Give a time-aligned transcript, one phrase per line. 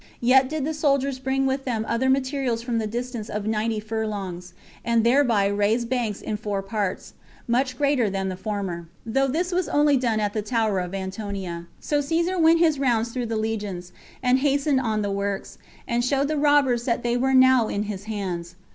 [0.19, 4.55] Yet did the soldiers bring with them other materials from the distance of ninety furlongs,
[4.83, 7.13] and thereby raised banks in four parts,
[7.47, 11.67] much greater than the former, though this was done only at the tower of Antonia.
[11.79, 13.91] So Caesar went his rounds through the legions,
[14.23, 18.05] and hastened on the works, and showed the robbers that they were now in his
[18.05, 18.55] hands.